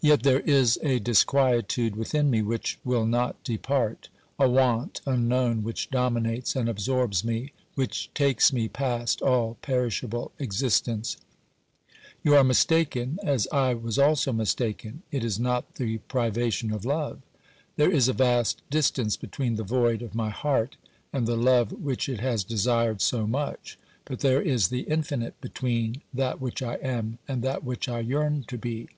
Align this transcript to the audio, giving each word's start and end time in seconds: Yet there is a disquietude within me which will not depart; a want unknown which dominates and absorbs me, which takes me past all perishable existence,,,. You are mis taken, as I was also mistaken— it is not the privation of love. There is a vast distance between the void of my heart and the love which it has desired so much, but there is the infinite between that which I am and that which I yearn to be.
Yet 0.00 0.22
there 0.24 0.40
is 0.40 0.76
a 0.82 0.98
disquietude 0.98 1.94
within 1.96 2.28
me 2.28 2.42
which 2.42 2.78
will 2.84 3.06
not 3.06 3.42
depart; 3.44 4.08
a 4.40 4.46
want 4.50 5.00
unknown 5.06 5.62
which 5.62 5.88
dominates 5.88 6.54
and 6.56 6.68
absorbs 6.68 7.22
me, 7.24 7.52
which 7.76 8.10
takes 8.12 8.52
me 8.52 8.68
past 8.68 9.22
all 9.22 9.56
perishable 9.62 10.32
existence,,,. 10.40 11.16
You 12.24 12.34
are 12.34 12.42
mis 12.44 12.64
taken, 12.66 13.18
as 13.22 13.46
I 13.52 13.72
was 13.74 13.96
also 13.98 14.30
mistaken— 14.32 15.02
it 15.12 15.24
is 15.24 15.38
not 15.38 15.76
the 15.76 15.98
privation 15.98 16.70
of 16.72 16.84
love. 16.84 17.22
There 17.76 17.90
is 17.90 18.06
a 18.08 18.12
vast 18.12 18.62
distance 18.68 19.16
between 19.16 19.54
the 19.54 19.62
void 19.64 20.02
of 20.02 20.14
my 20.14 20.28
heart 20.28 20.76
and 21.14 21.24
the 21.26 21.36
love 21.36 21.72
which 21.72 22.10
it 22.10 22.18
has 22.20 22.42
desired 22.44 23.00
so 23.00 23.26
much, 23.28 23.78
but 24.04 24.18
there 24.20 24.42
is 24.42 24.68
the 24.68 24.80
infinite 24.82 25.40
between 25.40 26.02
that 26.12 26.40
which 26.42 26.60
I 26.62 26.74
am 26.74 27.18
and 27.28 27.42
that 27.42 27.64
which 27.64 27.88
I 27.88 28.00
yearn 28.00 28.44
to 28.48 28.58
be. 28.58 28.88